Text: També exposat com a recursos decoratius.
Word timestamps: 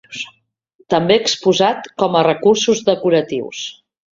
També 0.93 1.17
exposat 1.23 1.91
com 2.05 2.17
a 2.17 2.25
recursos 2.31 2.85
decoratius. 2.91 3.65